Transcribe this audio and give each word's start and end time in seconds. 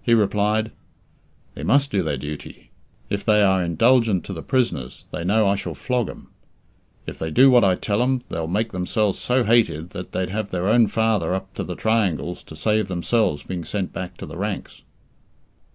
He 0.00 0.14
replied, 0.14 0.70
"They 1.54 1.62
must 1.62 1.90
do 1.90 2.02
their 2.02 2.16
duty. 2.16 2.70
If 3.10 3.22
they 3.22 3.42
are 3.42 3.62
indulgent 3.62 4.24
to 4.24 4.32
the 4.32 4.40
prisoners, 4.42 5.04
they 5.10 5.24
know 5.24 5.46
I 5.46 5.56
shall 5.56 5.74
flog 5.74 6.08
'em. 6.08 6.28
If 7.06 7.18
they 7.18 7.30
do 7.30 7.50
what 7.50 7.64
I 7.64 7.74
tell 7.74 8.02
'em, 8.02 8.22
they'll 8.30 8.46
make 8.48 8.72
themselves 8.72 9.18
so 9.18 9.44
hated 9.44 9.90
that 9.90 10.12
they'd 10.12 10.30
have 10.30 10.52
their 10.52 10.68
own 10.68 10.86
father 10.86 11.34
up 11.34 11.52
to 11.52 11.64
the 11.64 11.76
triangles 11.76 12.42
to 12.44 12.56
save 12.56 12.88
themselves 12.88 13.42
being 13.42 13.62
sent 13.62 13.92
back 13.92 14.16
to 14.16 14.24
the 14.24 14.38
ranks." 14.38 14.80